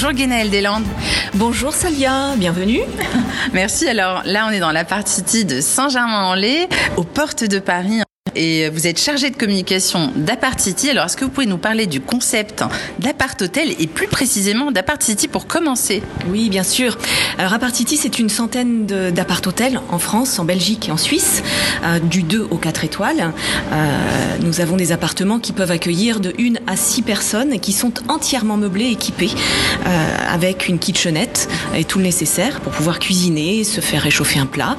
Bonjour 0.00 0.12
Guénaëlle 0.12 0.50
Deslandes. 0.50 0.86
Bonjour 1.34 1.72
Salia, 1.72 2.36
bienvenue. 2.36 2.82
Merci. 3.52 3.88
Alors 3.88 4.22
là, 4.24 4.46
on 4.48 4.52
est 4.52 4.60
dans 4.60 4.70
la 4.70 4.84
partie 4.84 5.44
de 5.44 5.60
Saint-Germain-en-Laye, 5.60 6.68
aux 6.96 7.02
portes 7.02 7.42
de 7.42 7.58
Paris. 7.58 8.02
Et 8.34 8.68
vous 8.68 8.86
êtes 8.86 9.00
chargé 9.00 9.30
de 9.30 9.36
communication 9.36 10.10
d'Apart 10.14 10.58
City. 10.58 10.90
Alors, 10.90 11.06
est-ce 11.06 11.16
que 11.16 11.24
vous 11.24 11.30
pouvez 11.30 11.46
nous 11.46 11.58
parler 11.58 11.86
du 11.86 12.00
concept 12.00 12.64
d'Apart 12.98 13.36
Hotel 13.40 13.74
et 13.78 13.86
plus 13.86 14.08
précisément 14.08 14.70
d'Apart 14.70 15.02
City 15.02 15.28
pour 15.28 15.46
commencer? 15.46 16.02
Oui, 16.30 16.48
bien 16.48 16.62
sûr. 16.62 16.98
Alors, 17.38 17.52
Apart 17.52 17.70
c'est 17.74 18.18
une 18.18 18.28
centaine 18.28 18.86
d'Apart 18.86 19.42
Hotels 19.46 19.80
en 19.90 19.98
France, 19.98 20.38
en 20.38 20.44
Belgique 20.44 20.88
et 20.88 20.92
en 20.92 20.96
Suisse, 20.96 21.42
euh, 21.84 21.98
du 21.98 22.22
2 22.22 22.48
au 22.50 22.56
4 22.56 22.84
étoiles. 22.84 23.32
Euh, 23.72 24.36
nous 24.42 24.60
avons 24.60 24.76
des 24.76 24.92
appartements 24.92 25.38
qui 25.38 25.52
peuvent 25.52 25.70
accueillir 25.70 26.20
de 26.20 26.32
1 26.38 26.54
à 26.66 26.76
6 26.76 27.02
personnes 27.02 27.60
qui 27.60 27.72
sont 27.72 27.92
entièrement 28.08 28.56
meublés, 28.56 28.90
équipés, 28.90 29.30
euh, 29.86 30.16
avec 30.32 30.68
une 30.68 30.78
kitchenette 30.78 31.48
et 31.76 31.84
tout 31.84 31.98
le 31.98 32.04
nécessaire 32.04 32.60
pour 32.60 32.72
pouvoir 32.72 32.98
cuisiner, 32.98 33.64
se 33.64 33.80
faire 33.80 34.02
réchauffer 34.02 34.38
un 34.38 34.46
plat. 34.46 34.76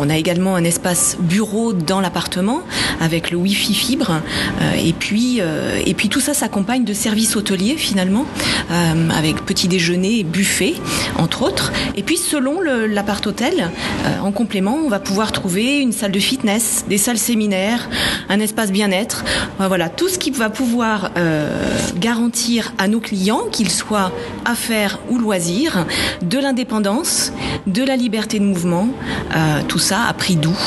On 0.00 0.10
a 0.10 0.16
également 0.16 0.54
un 0.54 0.64
espace 0.64 1.16
bureau 1.18 1.72
dans 1.88 2.00
l'appartement 2.00 2.62
avec 3.00 3.30
le 3.30 3.36
Wi-Fi 3.36 3.74
fibre. 3.74 4.20
Euh, 4.60 4.72
et 4.78 4.92
puis, 4.92 5.38
euh, 5.40 5.80
et 5.84 5.94
puis 5.94 6.08
tout 6.08 6.20
ça 6.20 6.34
s'accompagne 6.34 6.84
de 6.84 6.92
services 6.92 7.34
hôteliers 7.36 7.76
finalement, 7.76 8.26
euh, 8.70 9.10
avec 9.10 9.44
petit 9.44 9.68
déjeuner, 9.68 10.22
buffet 10.22 10.74
entre 11.18 11.42
autres. 11.42 11.72
Et 11.96 12.02
puis 12.02 12.16
selon 12.16 12.60
l'appart 12.60 13.26
hôtel, 13.26 13.70
en 14.22 14.30
complément, 14.32 14.78
on 14.84 14.88
va 14.88 15.00
pouvoir 15.00 15.32
trouver 15.32 15.78
une 15.78 15.92
salle 15.92 16.12
de 16.12 16.18
fitness, 16.18 16.84
des 16.88 16.98
salles 16.98 17.18
séminaires, 17.18 17.88
un 18.28 18.40
espace 18.40 18.70
bien-être. 18.70 19.24
Voilà, 19.58 19.88
tout 19.88 20.08
ce 20.08 20.18
qui 20.18 20.30
va 20.30 20.50
pouvoir 20.50 21.10
garantir 21.96 22.72
à 22.78 22.88
nos 22.88 23.00
clients, 23.00 23.42
qu'ils 23.50 23.70
soient 23.70 24.12
affaires 24.44 24.98
ou 25.08 25.18
loisirs, 25.18 25.86
de 26.22 26.38
l'indépendance, 26.38 27.32
de 27.66 27.82
la 27.82 27.96
liberté 27.96 28.38
de 28.38 28.44
mouvement, 28.44 28.88
tout 29.66 29.78
ça 29.78 30.04
à 30.08 30.12
prix 30.12 30.36
doux 30.36 30.58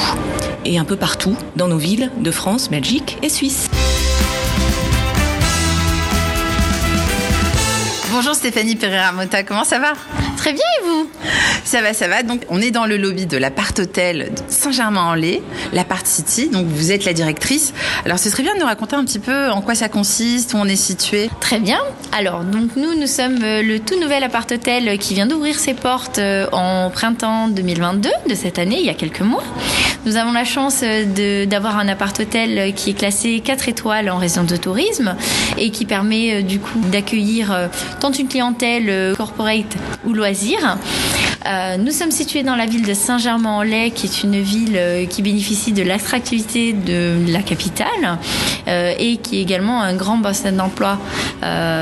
et 0.66 0.78
un 0.78 0.86
peu 0.86 0.96
partout 0.96 1.36
dans 1.56 1.68
nos 1.68 1.78
villes 1.78 2.12
de 2.18 2.32
France, 2.32 2.70
Belgique 2.70 3.18
et 3.22 3.30
Suisse. 3.30 3.70
Bonjour 8.12 8.36
Stéphanie 8.36 8.76
Pereira-Mota, 8.76 9.44
comment 9.44 9.64
ça 9.64 9.80
va? 9.80 9.94
Très 10.42 10.54
bien 10.54 10.64
et 10.82 10.86
vous? 10.88 11.08
Ça 11.64 11.84
va, 11.84 11.94
ça 11.94 12.08
va. 12.08 12.24
Donc 12.24 12.42
on 12.50 12.60
est 12.60 12.72
dans 12.72 12.88
le 12.88 12.98
lobby 12.98 13.28
de 13.28 13.38
l'appart 13.38 13.78
hôtel 13.78 14.32
Saint-Germain-en-Laye, 14.48 15.44
l'appart 15.72 16.04
City. 16.08 16.50
Donc 16.50 16.66
vous 16.66 16.92
êtes 16.92 17.06
la 17.06 17.14
directrice. 17.14 17.76
Alors 18.06 18.18
ce 18.18 18.32
serait 18.32 18.42
bien 18.42 18.56
de 18.56 18.60
nous 18.60 18.66
raconter 18.66 18.96
un 18.96 19.06
petit 19.06 19.20
peu 19.20 19.52
en 19.52 19.62
quoi 19.62 19.76
ça 19.76 19.88
consiste, 19.88 20.56
où 20.56 20.58
on 20.58 20.66
est 20.66 20.76
situé. 20.76 21.30
Très 21.42 21.60
bien. 21.60 21.78
Alors 22.12 22.44
donc 22.44 22.76
nous 22.76 22.96
nous 23.00 23.06
sommes 23.06 23.44
euh, 23.44 23.62
le 23.62 23.80
tout 23.80 24.00
nouvel 24.00 24.24
appart 24.24 24.52
hôtel 24.52 24.98
qui 24.98 25.14
vient 25.14 25.28
d'ouvrir 25.28 25.60
ses 25.60 25.76
portes 25.76 26.18
euh, 26.18 26.48
en 26.52 26.90
printemps 26.90 27.48
2022 27.48 28.10
de 28.28 28.34
cette 28.34 28.58
année, 28.58 28.80
il 28.80 28.86
y 28.88 28.90
a 28.90 28.96
quelques 28.96 29.22
mois. 29.22 29.44
Nous 30.08 30.16
avons 30.16 30.32
la 30.32 30.46
chance 30.46 30.80
euh, 30.82 31.46
d'avoir 31.46 31.78
un 31.78 31.88
appart 31.88 32.20
hôtel 32.20 32.74
qui 32.74 32.90
est 32.90 32.94
classé 32.94 33.40
4 33.46 33.70
étoiles 33.70 34.10
en 34.10 34.18
résidence 34.18 34.48
de 34.48 34.58
tourisme 34.58 35.16
et 35.60 35.70
qui 35.70 35.86
permet 35.86 36.42
du 36.42 36.60
coup 36.60 36.80
d'accueillir 36.92 37.70
tant 38.00 38.12
une 38.12 38.28
clientèle 38.28 39.14
corporate 39.16 39.78
ou 40.06 40.14
loisirs 40.14 40.31
loisirs 40.32 40.78
euh, 41.46 41.78
nous 41.78 41.92
sommes 41.92 42.12
situés 42.12 42.44
dans 42.44 42.56
la 42.56 42.66
ville 42.66 42.86
de 42.86 42.94
Saint-Germain-en-Laye, 42.94 43.92
qui 43.92 44.06
est 44.06 44.24
une 44.24 44.40
ville 44.42 44.76
euh, 44.76 45.06
qui 45.06 45.22
bénéficie 45.22 45.72
de 45.72 45.82
l'attractivité 45.82 46.74
de 46.74 47.16
la 47.28 47.42
capitale 47.42 48.20
euh, 48.68 48.94
et 49.00 49.18
qui 49.18 49.38
est 49.38 49.42
également 49.42 49.82
un 49.82 49.96
grand 49.96 50.18
bassin 50.18 50.52
d'emploi 50.52 51.00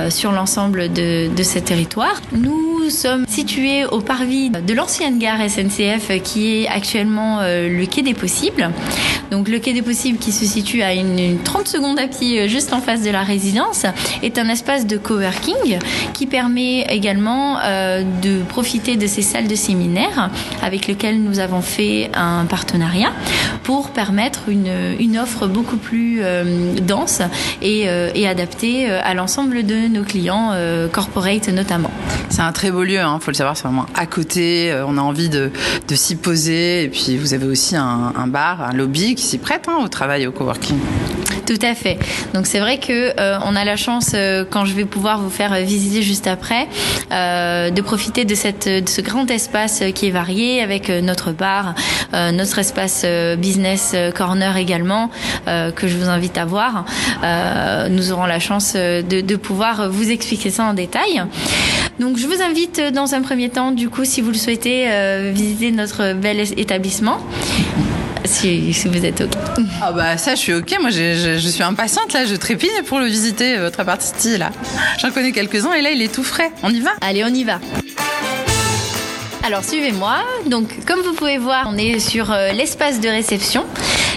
sur 0.09 0.31
l'ensemble 0.31 0.91
de, 0.93 1.29
de 1.35 1.43
ce 1.43 1.59
territoire. 1.59 2.21
Nous 2.31 2.89
sommes 2.89 3.25
situés 3.27 3.85
au 3.85 3.99
parvis 3.99 4.49
de 4.49 4.73
l'ancienne 4.73 5.19
gare 5.19 5.39
SNCF 5.49 6.23
qui 6.23 6.63
est 6.63 6.67
actuellement 6.67 7.41
le 7.41 7.85
quai 7.85 8.01
des 8.01 8.13
possibles. 8.13 8.69
Donc 9.31 9.49
le 9.49 9.59
quai 9.59 9.73
des 9.73 9.81
possibles 9.81 10.17
qui 10.17 10.31
se 10.31 10.45
situe 10.45 10.81
à 10.81 10.93
une, 10.93 11.39
30 11.43 11.67
secondes 11.67 11.99
à 11.99 12.07
pied 12.07 12.47
juste 12.47 12.73
en 12.73 12.79
face 12.79 13.03
de 13.03 13.11
la 13.11 13.23
résidence 13.23 13.85
est 14.23 14.37
un 14.37 14.47
espace 14.47 14.87
de 14.87 14.97
coworking 14.97 15.79
qui 16.13 16.25
permet 16.25 16.85
également 16.89 17.57
de 18.23 18.41
profiter 18.43 18.95
de 18.95 19.07
ces 19.07 19.21
salles 19.21 19.48
de 19.49 19.55
séminaire 19.55 20.29
avec 20.61 20.87
lesquelles 20.87 21.21
nous 21.21 21.39
avons 21.39 21.61
fait 21.61 22.09
un 22.13 22.45
partenariat 22.45 23.11
pour 23.63 23.89
permettre 23.89 24.43
une, 24.47 24.71
une 24.99 25.17
offre 25.17 25.47
beaucoup 25.47 25.77
plus 25.77 26.19
euh, 26.21 26.73
dense 26.81 27.21
et, 27.61 27.89
euh, 27.89 28.09
adaptée 28.29 28.89
euh, 28.89 29.01
à 29.03 29.13
l'ensemble 29.13 29.65
de 29.65 29.87
nos 29.87 30.03
clients 30.03 30.53
corporate 30.93 31.49
notamment. 31.49 31.89
C'est 32.29 32.41
un 32.41 32.51
très 32.51 32.69
beau 32.69 32.83
lieu, 32.83 32.93
il 32.93 32.97
hein, 32.97 33.17
faut 33.19 33.31
le 33.31 33.35
savoir, 33.35 33.57
c'est 33.57 33.63
vraiment 33.63 33.87
à 33.95 34.05
côté, 34.05 34.73
on 34.87 34.97
a 34.97 35.01
envie 35.01 35.29
de, 35.29 35.51
de 35.87 35.95
s'y 35.95 36.15
poser 36.15 36.83
et 36.83 36.89
puis 36.89 37.17
vous 37.17 37.33
avez 37.33 37.47
aussi 37.47 37.75
un, 37.75 38.13
un 38.15 38.27
bar, 38.27 38.61
un 38.61 38.73
lobby 38.73 39.15
qui 39.15 39.23
s'y 39.23 39.39
prête 39.39 39.67
hein, 39.67 39.79
au 39.83 39.87
travail 39.87 40.27
au 40.27 40.31
coworking. 40.31 40.77
Tout 41.49 41.65
à 41.65 41.73
fait. 41.73 41.97
Donc 42.35 42.45
c'est 42.45 42.59
vrai 42.59 42.77
que 42.77 43.19
euh, 43.19 43.39
on 43.43 43.55
a 43.55 43.65
la 43.65 43.75
chance, 43.75 44.11
euh, 44.13 44.45
quand 44.47 44.65
je 44.65 44.75
vais 44.75 44.85
pouvoir 44.85 45.19
vous 45.19 45.31
faire 45.31 45.55
visiter 45.55 46.03
juste 46.03 46.27
après, 46.27 46.67
euh, 47.11 47.71
de 47.71 47.81
profiter 47.81 48.23
de, 48.23 48.35
cette, 48.35 48.67
de 48.69 48.87
ce 48.87 49.01
grand 49.01 49.25
espace 49.31 49.81
qui 49.95 50.05
est 50.05 50.11
varié 50.11 50.61
avec 50.61 50.89
notre 50.89 51.31
bar, 51.31 51.73
notre 52.13 52.59
espace 52.59 53.03
business 53.37 53.95
corner 54.15 54.57
également, 54.57 55.09
que 55.47 55.87
je 55.87 55.97
vous 55.97 56.09
invite 56.09 56.37
à 56.37 56.45
voir. 56.45 56.85
nous 57.89 58.11
aurons 58.11 58.25
la 58.25 58.39
chance 58.39 58.73
de, 58.75 59.21
de 59.21 59.35
pouvoir 59.35 59.89
vous 59.89 60.11
expliquer 60.11 60.51
ça 60.51 60.65
en 60.65 60.73
détail. 60.73 61.23
Donc 61.99 62.17
je 62.17 62.27
vous 62.27 62.41
invite 62.41 62.81
dans 62.93 63.15
un 63.15 63.21
premier 63.21 63.49
temps, 63.49 63.71
du 63.71 63.89
coup, 63.89 64.05
si 64.05 64.21
vous 64.21 64.29
le 64.29 64.37
souhaitez, 64.37 64.87
visiter 65.33 65.71
notre 65.71 66.13
bel 66.13 66.39
établissement 66.57 67.19
si, 68.29 68.71
vous 68.87 69.05
êtes 69.05 69.21
OK. 69.21 69.31
Ah 69.81 69.91
bah 69.91 70.17
ça, 70.17 70.35
je 70.35 70.39
suis 70.39 70.53
OK. 70.53 70.75
Moi, 70.79 70.89
je, 70.89 71.37
je, 71.37 71.47
suis 71.47 71.63
impatiente 71.63 72.13
là. 72.13 72.25
Je 72.25 72.35
trépigne 72.35 72.83
pour 72.85 72.99
le 72.99 73.05
visiter, 73.05 73.57
votre 73.57 73.83
partie 73.83 74.37
là. 74.37 74.51
J'en 74.99 75.11
connais 75.11 75.31
quelques-uns 75.31 75.73
et 75.73 75.81
là, 75.81 75.91
il 75.91 76.01
est 76.01 76.13
tout 76.13 76.23
frais. 76.23 76.51
On 76.63 76.69
y 76.69 76.79
va? 76.79 76.91
Allez, 77.01 77.23
on 77.23 77.33
y 77.33 77.43
va. 77.43 77.59
Alors 79.43 79.63
suivez-moi. 79.63 80.17
Donc 80.45 80.85
comme 80.85 80.99
vous 80.99 81.13
pouvez 81.13 81.37
voir, 81.37 81.67
on 81.71 81.77
est 81.77 81.99
sur 81.99 82.31
euh, 82.31 82.51
l'espace 82.51 82.99
de 82.99 83.09
réception. 83.09 83.65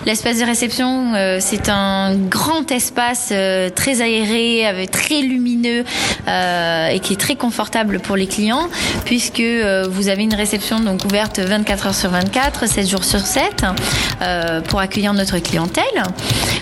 L'espace 0.04 0.40
de 0.40 0.44
réception, 0.44 1.14
euh, 1.14 1.38
c'est 1.40 1.68
un 1.68 2.16
grand 2.16 2.72
espace 2.72 3.28
euh, 3.30 3.70
très 3.70 4.00
aéré, 4.00 4.66
avec, 4.66 4.90
très 4.90 5.22
lumineux 5.22 5.84
euh, 6.26 6.88
et 6.88 6.98
qui 6.98 7.12
est 7.12 7.20
très 7.20 7.36
confortable 7.36 8.00
pour 8.00 8.16
les 8.16 8.26
clients 8.26 8.68
puisque 9.04 9.42
vous 9.90 10.08
avez 10.08 10.24
une 10.24 10.34
réception 10.34 10.80
donc 10.80 11.04
ouverte 11.04 11.38
24 11.38 11.86
heures 11.86 11.94
sur 11.94 12.10
24, 12.10 12.66
7 12.66 12.88
jours 12.88 13.04
sur 13.04 13.20
7 13.20 13.64
pour 14.68 14.80
accueillir 14.80 15.12
notre 15.12 15.38
clientèle. 15.38 15.84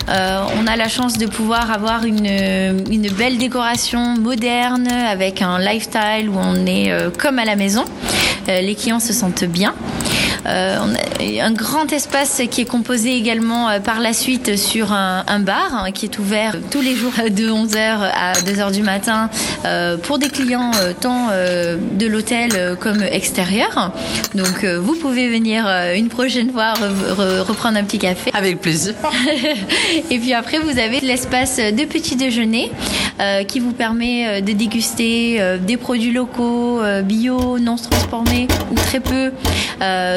on 0.07 0.67
a 0.67 0.75
la 0.75 0.87
chance 0.87 1.17
de 1.17 1.25
pouvoir 1.25 1.71
avoir 1.71 2.05
une, 2.05 2.25
une 2.25 3.09
belle 3.09 3.37
décoration 3.37 4.15
moderne 4.17 4.87
avec 4.87 5.41
un 5.41 5.59
lifestyle 5.59 6.29
où 6.29 6.37
on 6.37 6.65
est 6.65 6.91
comme 7.17 7.39
à 7.39 7.45
la 7.45 7.55
maison. 7.55 7.85
les 8.47 8.75
clients 8.75 8.99
se 8.99 9.13
sentent 9.13 9.45
bien. 9.45 9.73
Euh, 10.45 10.77
on 10.81 10.95
a 10.95 11.45
un 11.45 11.51
grand 11.51 11.91
espace 11.93 12.41
qui 12.49 12.61
est 12.61 12.65
composé 12.65 13.15
également 13.15 13.69
euh, 13.69 13.79
par 13.79 13.99
la 13.99 14.13
suite 14.13 14.57
sur 14.57 14.91
un, 14.91 15.39
bar 15.39 15.73
hein, 15.73 15.91
qui 15.91 16.05
est 16.05 16.19
ouvert 16.19 16.55
tous 16.69 16.81
les 16.81 16.95
jours 16.95 17.13
de 17.13 17.49
11h 17.49 17.77
à 17.77 18.33
2h 18.33 18.71
du 18.71 18.81
matin 18.81 19.29
euh, 19.65 19.97
pour 19.97 20.19
des 20.19 20.29
clients 20.29 20.71
tant 20.99 21.27
de 21.29 22.07
l'hôtel 22.07 22.77
comme 22.79 23.03
extérieur. 23.03 23.93
Donc 24.35 24.65
vous 24.65 24.95
pouvez 24.95 25.29
venir 25.29 25.67
une 25.95 26.09
prochaine 26.09 26.51
fois 26.51 26.73
reprendre 26.73 27.77
un 27.77 27.83
petit 27.83 27.99
café. 27.99 28.31
Avec 28.33 28.61
plaisir. 28.61 28.93
Et 30.09 30.19
puis 30.19 30.33
après 30.33 30.59
vous 30.59 30.77
avez 30.77 30.99
l'espace 31.01 31.57
de 31.57 31.85
petit 31.85 32.15
déjeuner 32.15 32.71
qui 33.47 33.59
vous 33.59 33.71
permet 33.71 34.41
de 34.41 34.51
déguster 34.53 35.39
des 35.61 35.77
produits 35.77 36.11
locaux, 36.11 36.81
bio, 37.03 37.59
non 37.59 37.75
transformés 37.75 38.47
ou 38.71 38.75
très 38.75 38.99
peu 38.99 39.31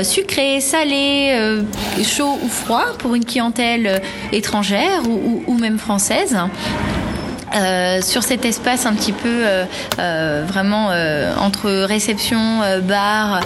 sucré, 0.02 0.60
salé, 0.60 1.32
euh, 1.34 1.62
chaud 2.02 2.38
ou 2.42 2.48
froid 2.48 2.84
pour 2.98 3.14
une 3.14 3.24
clientèle 3.24 3.86
euh, 3.86 3.98
étrangère 4.32 5.02
ou 5.08 5.54
même 5.54 5.78
française. 5.78 6.36
Euh, 7.54 8.00
sur 8.00 8.24
cet 8.24 8.44
espace 8.44 8.84
un 8.84 8.94
petit 8.94 9.12
peu 9.12 9.28
euh, 9.28 9.64
euh, 10.00 10.44
vraiment 10.46 10.90
entre 11.38 11.70
réception, 11.84 12.60
bar, 12.82 13.40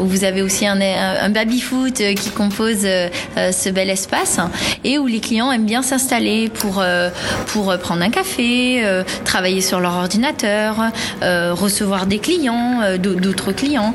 où 0.00 0.06
vous 0.06 0.24
avez 0.24 0.42
aussi 0.42 0.66
un, 0.66 0.80
un 0.80 1.28
baby-foot 1.28 1.94
qui 1.94 2.30
compose 2.30 2.82
ce 2.82 3.70
bel 3.70 3.90
espace 3.90 4.38
et 4.84 4.98
où 4.98 5.06
les 5.06 5.20
clients 5.20 5.50
aiment 5.52 5.66
bien 5.66 5.82
s'installer 5.82 6.48
pour, 6.48 6.84
pour 7.46 7.76
prendre 7.78 8.02
un 8.02 8.10
café, 8.10 8.82
travailler 9.24 9.60
sur 9.60 9.80
leur 9.80 9.94
ordinateur, 9.94 10.76
recevoir 11.22 12.06
des 12.06 12.18
clients, 12.18 12.80
d'autres 12.98 13.52
clients. 13.52 13.94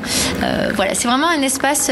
voilà, 0.74 0.94
c'est 0.94 1.08
vraiment 1.08 1.28
un 1.28 1.42
espace 1.42 1.90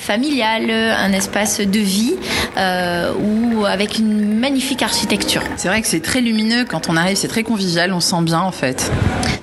familial, 0.00 0.70
un 0.70 1.12
espace 1.12 1.60
de 1.60 1.80
vie 1.80 2.16
ou 2.56 3.64
avec 3.66 3.98
une 3.98 4.38
magnifique 4.38 4.82
architecture. 4.82 5.42
Vrai 5.68 5.82
que 5.82 5.88
c'est 5.88 6.00
très 6.00 6.20
lumineux 6.20 6.64
quand 6.64 6.88
on 6.88 6.96
arrive, 6.96 7.16
c'est 7.16 7.28
très 7.28 7.42
convivial, 7.42 7.92
on 7.92 8.00
sent 8.00 8.22
bien 8.22 8.40
en 8.40 8.52
fait. 8.52 8.90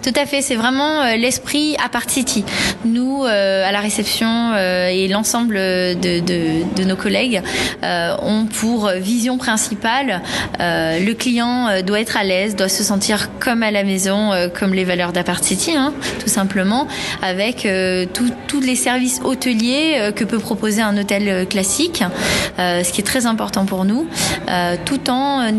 Tout 0.06 0.13
à 0.22 0.27
fait, 0.27 0.44
c'est 0.44 0.56
vraiment 0.56 1.04
l'esprit 1.16 1.75
à 1.83 1.89
City. 2.07 2.45
Nous, 2.86 3.24
à 3.24 3.72
la 3.72 3.80
réception 3.80 4.56
et 4.56 5.07
l'ensemble 5.07 5.56
de, 5.56 6.83
nos 6.83 6.95
collègues 6.95 7.42
ont 7.81 8.45
pour 8.45 8.89
vision 8.89 9.39
principale 9.39 10.22
le 10.60 11.13
client 11.13 11.81
doit 11.81 12.01
être 12.01 12.18
à 12.18 12.24
l'aise, 12.24 12.56
doit 12.56 12.69
se 12.69 12.83
sentir 12.83 13.30
comme 13.39 13.63
à 13.63 13.72
la 13.72 13.83
maison, 13.83 14.30
comme 14.54 14.75
les 14.75 14.83
valeurs 14.83 15.12
d'Apart 15.12 15.44
City, 15.44 15.72
hein, 15.75 15.92
tout 16.19 16.30
simplement, 16.30 16.88
avec 17.24 17.68
tous 18.13 18.62
les 18.62 18.75
services 18.75 19.22
hôteliers 19.24 20.12
que 20.16 20.24
peut 20.24 20.39
proposer 20.39 20.83
un 20.83 20.95
hôtel 20.98 21.48
classique, 21.48 22.04
ce 22.60 22.92
qui 22.92 23.01
est 23.01 23.06
très 23.06 23.25
important 23.25 23.66
pour 23.66 23.86
nous, 23.86 24.06
tout 24.86 25.10
en 25.10 25.50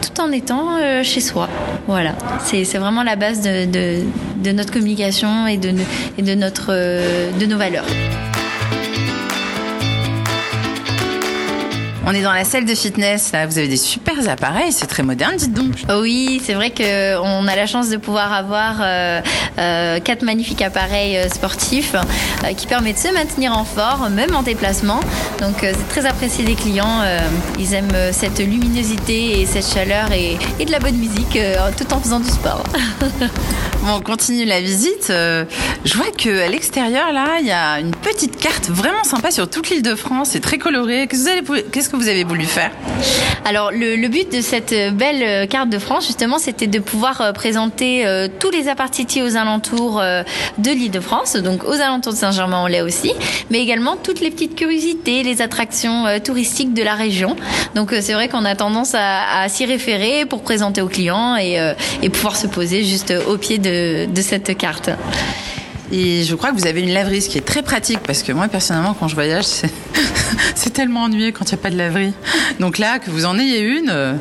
tout 0.00 0.20
en 0.20 0.32
étant 0.32 0.78
chez 1.02 1.20
soi. 1.20 1.48
Voilà, 1.86 2.14
c'est 2.44 2.78
vraiment 2.78 3.02
la 3.02 3.16
base 3.16 3.42
de, 3.42 4.52
notre 4.52 4.72
communication 4.72 5.46
et 5.46 5.56
de, 5.56 5.72
de 6.18 6.34
notre 6.34 6.72
de 6.72 7.46
nos 7.46 7.58
valeurs. 7.58 7.86
On 12.10 12.12
est 12.12 12.22
dans 12.22 12.32
la 12.32 12.42
salle 12.42 12.64
de 12.64 12.74
fitness, 12.74 13.30
là. 13.30 13.46
Vous 13.46 13.56
avez 13.56 13.68
des 13.68 13.76
super 13.76 14.28
appareils, 14.28 14.72
c'est 14.72 14.88
très 14.88 15.04
moderne, 15.04 15.36
dites 15.36 15.52
donc. 15.52 15.74
Oui, 16.00 16.42
c'est 16.44 16.54
vrai 16.54 16.70
qu'on 16.70 17.46
a 17.46 17.54
la 17.54 17.66
chance 17.66 17.88
de 17.88 17.98
pouvoir 17.98 18.32
avoir 18.32 18.78
euh, 18.80 19.20
euh, 19.58 20.00
quatre 20.00 20.24
magnifiques 20.24 20.60
appareils 20.60 21.16
euh, 21.16 21.28
sportifs 21.28 21.94
qui 22.56 22.66
permettent 22.66 22.96
de 22.96 23.08
se 23.08 23.14
maintenir 23.14 23.56
en 23.56 23.64
forme, 23.64 24.12
même 24.12 24.34
en 24.34 24.42
déplacement. 24.42 24.98
Donc, 25.40 25.58
c'est 25.60 25.88
très 25.88 26.04
apprécié 26.04 26.42
des 26.42 26.54
clients. 26.54 27.02
ils 27.58 27.74
aiment 27.74 28.12
cette 28.12 28.40
luminosité 28.40 29.40
et 29.40 29.46
cette 29.46 29.68
chaleur 29.72 30.10
et, 30.10 30.36
et 30.58 30.64
de 30.64 30.72
la 30.72 30.80
bonne 30.80 30.96
musique 30.96 31.38
tout 31.76 31.92
en 31.92 32.00
faisant 32.00 32.18
du 32.18 32.28
sport. 32.30 32.64
bon, 33.82 33.96
on 33.96 34.00
continue 34.00 34.46
la 34.46 34.60
visite. 34.60 35.08
je 35.08 35.94
vois 35.94 36.10
qu'à 36.16 36.48
l'extérieur, 36.48 37.12
là, 37.12 37.38
il 37.40 37.46
y 37.46 37.52
a 37.52 37.78
une 37.78 37.94
petite 37.94 38.38
carte 38.38 38.68
vraiment 38.70 39.04
sympa 39.04 39.30
sur 39.30 39.48
toute 39.48 39.68
l'île 39.68 39.82
de 39.82 39.94
France. 39.94 40.30
C'est 40.32 40.40
très 40.40 40.56
coloré. 40.56 41.06
Qu'est-ce 41.06 41.90
que 41.90 41.96
vous 41.99 41.99
avez 42.08 42.24
voulu 42.24 42.44
faire 42.44 42.70
Alors 43.44 43.70
le, 43.72 44.08
but 44.08 44.32
de 44.32 44.40
cette 44.40 44.74
belle 44.94 45.22
euh, 45.22 45.46
carte 45.46 45.70
de 45.70 45.78
France 45.78 46.06
justement 46.06 46.38
c'était 46.38 46.66
de 46.66 46.78
pouvoir 46.78 47.20
euh, 47.20 47.32
présenter 47.32 48.06
euh, 48.06 48.28
tous 48.38 48.50
les 48.50 48.68
apartitis 48.68 49.22
aux 49.22 49.36
alentours 49.36 50.02
de 50.58 50.70
l'île 50.70 50.90
de 50.90 51.00
France, 51.00 51.36
donc 51.36 51.64
aux 51.64 51.80
alentours 51.80 52.12
de 52.12 52.18
Saint-Germain-en-Laye 52.18 52.82
aussi, 52.82 53.12
mais 53.50 53.60
également 53.60 53.96
toutes 53.96 54.20
les 54.20 54.30
petites 54.30 54.54
curiosités, 54.54 55.22
les 55.22 55.42
attractions 55.42 56.06
touristiques 56.22 56.74
de 56.74 56.82
la 56.82 56.94
région. 56.94 57.36
Donc 57.74 57.94
c'est 58.00 58.12
vrai 58.12 58.28
qu'on 58.28 58.44
a 58.44 58.54
tendance 58.54 58.94
à, 58.94 59.48
s'y 59.48 59.64
référer 59.64 60.24
pour 60.26 60.42
présenter 60.42 60.82
aux 60.82 60.88
clients 60.88 61.36
et, 61.36 61.58
pouvoir 62.10 62.36
se 62.36 62.46
poser 62.46 62.84
juste 62.84 63.12
au 63.28 63.36
pied 63.36 63.58
de, 63.58 64.06
de 64.06 64.22
cette 64.22 64.56
carte. 64.56 64.90
Et 65.92 66.22
je 66.22 66.34
crois 66.36 66.50
que 66.50 66.56
vous 66.56 66.66
avez 66.66 66.82
une 66.82 66.92
laverie, 66.92 67.20
ce 67.20 67.28
qui 67.28 67.38
est 67.38 67.44
très 67.44 67.62
pratique 67.62 68.00
parce 68.00 68.22
que 68.22 68.32
moi, 68.32 68.48
personnellement, 68.48 68.94
quand 68.94 69.08
je 69.08 69.14
voyage, 69.14 69.44
c'est 70.54 70.72
tellement 70.72 71.04
ennuyeux 71.04 71.32
quand 71.32 71.50
il 71.50 71.54
n'y 71.54 71.60
a 71.60 71.62
pas 71.62 71.70
de 71.70 71.76
laverie. 71.76 72.12
Donc 72.60 72.78
là, 72.78 72.98
que 72.98 73.10
vous 73.10 73.24
en 73.24 73.38
ayez 73.38 73.60
une, 73.60 73.90
euh, 73.90 74.14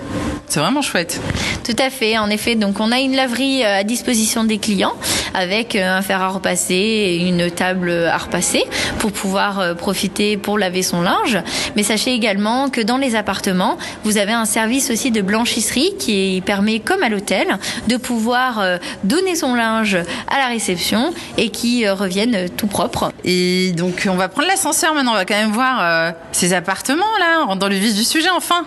c'est 0.48 0.60
vraiment 0.60 0.82
chouette. 0.82 1.22
Tout 1.64 1.76
à 1.78 1.90
fait. 1.90 2.18
En 2.18 2.30
effet, 2.30 2.56
donc 2.56 2.80
on 2.80 2.92
a 2.92 3.00
une 3.00 3.16
laverie 3.16 3.64
euh, 3.64 3.80
à 3.80 3.84
disposition 3.84 4.44
des 4.44 4.58
clients 4.58 4.96
avec 5.34 5.76
euh, 5.76 5.98
un 5.98 6.02
fer 6.02 6.22
à 6.22 6.30
repasser 6.30 6.74
et 6.74 7.28
une 7.28 7.50
table 7.52 7.92
à 7.92 8.18
repasser 8.18 8.64
pour 9.00 9.12
pouvoir 9.12 9.76
profiter 9.76 10.38
pour 10.38 10.58
laver 10.58 10.84
son 10.84 11.02
linge. 11.02 11.38
Mais 11.76 11.84
sachez 11.84 12.14
également 12.14 12.70
que 12.70 12.82
dans 12.82 12.98
les 12.98 13.16
appartements, 13.16 13.78
vous 14.04 14.18
avez 14.18 14.32
un 14.32 14.46
service 14.46 14.90
aussi 14.92 15.12
de 15.12 15.22
blanchisserie 15.22 15.94
qui 15.98 16.42
permet, 16.46 16.80
comme 16.80 17.04
à 17.04 17.10
l'hôtel, 17.10 17.48
de 17.88 17.98
pouvoir 17.98 18.64
donner 19.04 19.36
son 19.36 19.56
linge 19.56 19.98
à 20.28 20.38
la 20.38 20.48
réception 20.48 21.14
et 21.38 21.50
qui 21.50 21.88
reviennent 21.88 22.50
tout 22.50 22.68
propres. 22.68 23.12
Et 23.24 23.72
donc 23.72 24.08
on 24.10 24.16
va 24.16 24.28
prendre 24.30 24.48
l'ascenseur 24.48 24.94
maintenant. 24.94 25.12
On 25.12 25.16
va 25.16 25.26
quand 25.26 25.36
même 25.36 25.52
voir 25.52 26.14
ces 26.32 26.54
appartements 26.54 27.18
là. 27.20 27.42
On 27.44 27.48
rentre 27.48 27.60
dans 27.60 27.70
le 27.70 27.76
vif 27.76 27.96
du 27.96 28.04
sujet 28.04 28.30
enfin. 28.30 28.66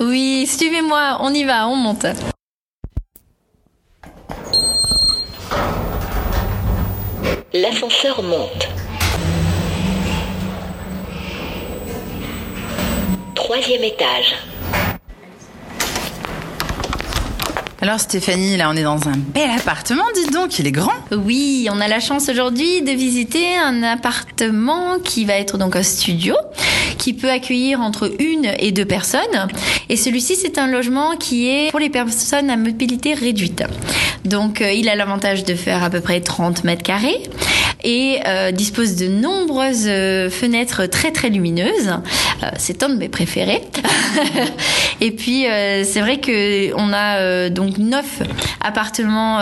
Oui, 0.00 0.46
suivez-moi. 0.46 1.18
On 1.20 1.32
y 1.32 1.44
va. 1.44 1.68
On 1.68 1.76
monte. 1.76 2.06
L'ascenseur 7.56 8.20
monte. 8.20 8.68
Troisième 13.36 13.84
étage. 13.84 14.34
Alors 17.80 18.00
Stéphanie, 18.00 18.56
là 18.56 18.70
on 18.70 18.74
est 18.74 18.82
dans 18.82 19.06
un 19.06 19.16
bel 19.16 19.50
appartement, 19.50 20.02
dites 20.16 20.32
donc, 20.32 20.58
il 20.58 20.66
est 20.66 20.72
grand. 20.72 20.94
Oui, 21.12 21.68
on 21.70 21.80
a 21.80 21.86
la 21.86 22.00
chance 22.00 22.28
aujourd'hui 22.28 22.82
de 22.82 22.90
visiter 22.90 23.56
un 23.56 23.84
appartement 23.84 24.98
qui 24.98 25.24
va 25.24 25.34
être 25.34 25.56
donc 25.56 25.76
un 25.76 25.84
studio, 25.84 26.34
qui 27.04 27.12
peut 27.12 27.30
accueillir 27.30 27.82
entre 27.82 28.10
une 28.18 28.46
et 28.58 28.72
deux 28.72 28.86
personnes. 28.86 29.48
Et 29.90 29.96
celui-ci, 29.98 30.36
c'est 30.36 30.56
un 30.56 30.66
logement 30.66 31.18
qui 31.18 31.50
est 31.50 31.70
pour 31.70 31.78
les 31.78 31.90
personnes 31.90 32.48
à 32.48 32.56
mobilité 32.56 33.12
réduite. 33.12 33.62
Donc 34.24 34.62
euh, 34.62 34.72
il 34.72 34.88
a 34.88 34.96
l'avantage 34.96 35.44
de 35.44 35.54
faire 35.54 35.84
à 35.84 35.90
peu 35.90 36.00
près 36.00 36.22
30 36.22 36.64
mètres 36.64 36.82
carrés 36.82 37.20
et 37.84 38.20
euh, 38.26 38.50
dispose 38.50 38.96
de 38.96 39.06
nombreuses 39.06 39.84
euh, 39.86 40.30
fenêtres 40.30 40.86
très 40.86 41.12
très 41.12 41.28
lumineuses. 41.28 41.90
Euh, 42.42 42.46
c'est 42.56 42.82
un 42.82 42.88
de 42.88 42.96
mes 42.96 43.10
préférés. 43.10 43.60
et 45.00 45.10
puis 45.10 45.44
c'est 45.44 46.00
vrai 46.00 46.18
que 46.18 46.74
on 46.76 46.92
a 46.92 47.50
donc 47.50 47.78
neuf 47.78 48.22
appartements 48.62 49.40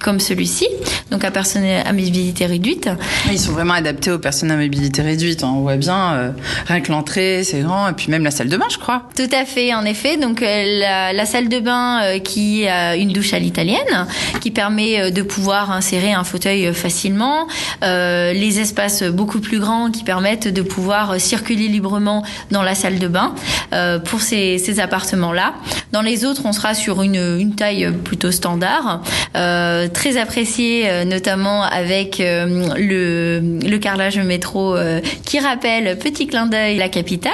comme 0.00 0.20
celui-ci, 0.20 0.68
donc 1.10 1.24
à 1.24 1.30
personnes 1.30 1.64
à 1.64 1.92
mobilité 1.92 2.44
réduite. 2.46 2.90
Ils 3.30 3.38
sont 3.38 3.52
vraiment 3.52 3.74
adaptés 3.74 4.10
aux 4.10 4.18
personnes 4.18 4.50
à 4.50 4.56
mobilité 4.56 5.02
réduite. 5.02 5.42
Hein. 5.42 5.52
On 5.56 5.60
voit 5.60 5.76
bien, 5.76 6.34
rien 6.66 6.80
que 6.80 6.92
l'entrée, 6.92 7.42
c'est 7.44 7.60
grand, 7.60 7.88
et 7.88 7.92
puis 7.92 8.10
même 8.10 8.24
la 8.24 8.30
salle 8.30 8.48
de 8.48 8.56
bain, 8.56 8.66
je 8.70 8.78
crois. 8.78 9.04
Tout 9.16 9.30
à 9.32 9.44
fait, 9.44 9.72
en 9.72 9.84
effet. 9.84 10.16
Donc 10.16 10.40
la, 10.40 11.12
la 11.12 11.26
salle 11.26 11.48
de 11.48 11.60
bain 11.60 12.18
qui 12.22 12.66
a 12.66 12.96
une 12.96 13.12
douche 13.12 13.32
à 13.32 13.38
l'italienne, 13.38 14.06
qui 14.40 14.50
permet 14.50 15.10
de 15.10 15.22
pouvoir 15.22 15.70
insérer 15.70 16.12
un 16.12 16.24
fauteuil 16.24 16.74
facilement 16.74 17.45
euh, 17.82 18.32
les 18.32 18.60
espaces 18.60 19.02
beaucoup 19.02 19.40
plus 19.40 19.58
grands 19.58 19.90
qui 19.90 20.04
permettent 20.04 20.48
de 20.48 20.62
pouvoir 20.62 21.20
circuler 21.20 21.68
librement 21.68 22.24
dans 22.50 22.62
la 22.62 22.74
salle 22.74 22.98
de 22.98 23.08
bain 23.08 23.34
euh, 23.72 23.98
pour 23.98 24.20
ces, 24.20 24.58
ces 24.58 24.80
appartements-là. 24.80 25.54
Dans 25.92 26.02
les 26.02 26.24
autres, 26.24 26.42
on 26.44 26.52
sera 26.52 26.74
sur 26.74 27.02
une, 27.02 27.38
une 27.38 27.54
taille 27.54 27.90
plutôt 28.04 28.30
standard, 28.30 29.02
euh, 29.36 29.88
très 29.88 30.16
apprécié 30.16 31.04
notamment 31.04 31.62
avec 31.62 32.18
le, 32.18 33.58
le 33.66 33.78
carrelage 33.78 34.18
métro 34.18 34.76
qui 35.24 35.38
rappelle 35.38 35.98
petit 35.98 36.26
clin 36.26 36.46
d'œil 36.46 36.76
la 36.76 36.88
capitale 36.88 37.32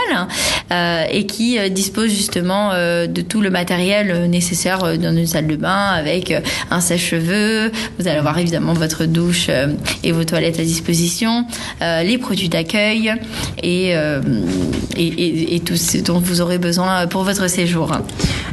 et 1.10 1.26
qui 1.26 1.58
dispose 1.70 2.10
justement 2.10 2.72
de 2.72 3.20
tout 3.20 3.40
le 3.40 3.50
matériel 3.50 4.28
nécessaire 4.30 4.98
dans 4.98 5.16
une 5.16 5.26
salle 5.26 5.46
de 5.46 5.56
bain 5.56 5.90
avec 5.92 6.32
un 6.70 6.80
sèche-cheveux. 6.80 7.72
Vous 7.98 8.08
allez 8.08 8.18
avoir 8.18 8.38
évidemment 8.38 8.72
votre 8.72 9.04
douche 9.04 9.50
et 10.02 10.12
vos 10.12 10.24
toilettes 10.24 10.58
à 10.58 10.62
disposition, 10.62 11.46
euh, 11.80 12.02
les 12.02 12.18
produits 12.18 12.48
d'accueil 12.48 13.10
euh, 13.64 14.20
et, 14.96 15.06
et, 15.06 15.54
et, 15.54 15.60
tout 15.60 15.76
ce 15.76 15.98
dont 15.98 16.18
vous 16.18 16.40
aurez 16.40 16.58
besoin 16.58 17.06
pour 17.06 17.24
votre 17.24 17.48
séjour. 17.48 17.92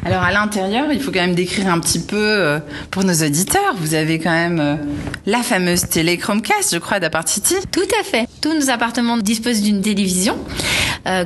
Alors 0.05 0.23
à 0.23 0.31
l'intérieur, 0.31 0.91
il 0.91 1.01
faut 1.01 1.11
quand 1.11 1.19
même 1.19 1.35
décrire 1.35 1.67
un 1.67 1.79
petit 1.79 1.99
peu 1.99 2.17
euh, 2.17 2.59
pour 2.91 3.03
nos 3.03 3.13
auditeurs. 3.13 3.75
Vous 3.77 3.93
avez 3.93 4.19
quand 4.19 4.31
même 4.31 4.79
la 5.25 5.43
fameuse 5.43 5.87
télé 5.87 6.17
Chromecast, 6.17 6.73
je 6.73 6.79
crois, 6.79 6.99
d'Apart 6.99 7.27
City. 7.27 7.55
Tout 7.71 7.81
à 7.99 8.03
fait. 8.03 8.27
Tous 8.41 8.53
nos 8.53 8.69
appartements 8.69 9.17
disposent 9.17 9.61
d'une 9.61 9.81
télévision 9.81 10.37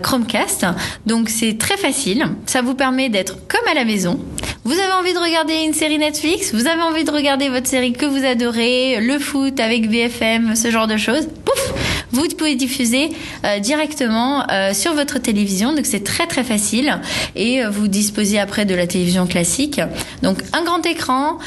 Chromecast, 0.02 0.66
donc 1.06 1.30
c'est 1.30 1.58
très 1.58 1.78
facile. 1.78 2.26
Ça 2.46 2.62
vous 2.62 2.74
permet 2.74 3.10
d'être 3.10 3.38
comme 3.48 3.68
à 3.70 3.74
la 3.74 3.86
maison. 3.86 4.20
Vous 4.64 4.74
avez 4.74 4.94
envie 4.94 5.14
de 5.14 5.20
regarder 5.20 5.56
une 5.66 5.74
série 5.74 5.98
Netflix, 5.98 6.54
vous 6.54 6.68
avez 6.68 6.82
envie 6.82 7.04
de 7.04 7.12
regarder 7.12 7.50
votre 7.50 7.68
série 7.68 7.92
que 7.92 8.06
vous 8.06 8.24
adorez, 8.24 9.00
le 9.02 9.20
foot 9.20 9.60
avec 9.60 9.90
BFM, 9.90 10.56
ce 10.56 10.72
genre 10.72 10.88
de 10.88 10.98
choses? 10.98 11.28
Pouf 11.44 11.74
vous 12.14 12.28
pouvez 12.38 12.56
diffuser 12.56 13.10
euh, 13.46 13.60
directement 13.60 14.44
euh, 14.52 14.74
sur 14.74 14.94
votre 14.94 15.20
télévision. 15.20 15.74
Donc 15.74 15.86
c'est 15.86 16.04
très 16.04 16.28
très 16.28 16.44
facile 16.44 17.00
et 17.36 17.64
euh, 17.64 17.70
vous 17.70 17.88
disposez 17.88 18.40
après 18.40 18.66
de 18.66 18.76
la 18.76 18.88
télévision 18.88 19.26
classique. 19.26 19.82
Donc 20.22 20.44
un 20.54 20.64
grand 20.64 20.86
écran 20.86 21.38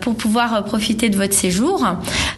pour 0.00 0.14
pouvoir 0.14 0.64
profiter 0.64 1.08
de 1.08 1.16
votre 1.16 1.34
séjour. 1.34 1.84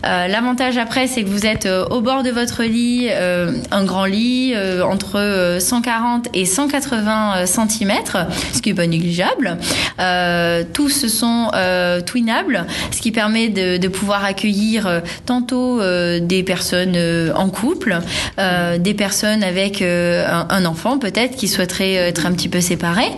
L'avantage 0.03 0.79
après 0.79 1.07
c'est 1.07 1.23
que 1.23 1.29
vous 1.29 1.47
êtes 1.47 1.67
au 1.91 2.01
bord 2.01 2.23
de 2.23 2.31
votre 2.31 2.63
lit, 2.65 3.09
un 3.11 3.85
grand 3.85 4.07
lit 4.07 4.55
entre 4.83 5.59
140 5.61 6.29
et 6.33 6.47
180 6.47 7.47
cm, 7.47 7.93
ce 8.55 8.63
qui 8.63 8.71
est 8.71 8.75
pas 8.75 8.87
négligeable. 8.87 9.59
tous 10.73 11.07
sont 11.07 11.51
twinables, 12.07 12.67
ce 12.91 13.01
qui 13.01 13.13
permet 13.13 13.49
de, 13.49 13.77
de 13.77 13.89
pouvoir 13.89 14.25
accueillir 14.25 15.03
tantôt 15.27 15.81
des 15.81 16.43
personnes 16.43 16.97
en 17.35 17.50
couple, 17.51 17.99
euh, 18.39 18.79
des 18.79 18.95
personnes 18.95 19.43
avec 19.43 19.83
euh, 19.83 20.27
un, 20.27 20.47
un 20.51 20.65
enfant 20.65 20.99
peut-être 20.99 21.37
qui 21.37 21.49
souhaiteraient 21.49 21.95
être 21.95 22.27
un 22.27 22.33
petit 22.33 22.49
peu 22.49 22.61
séparées, 22.61 23.11